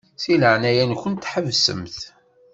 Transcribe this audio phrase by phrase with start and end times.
[0.21, 1.99] Di leɛnaya-nkent ḥebsemt.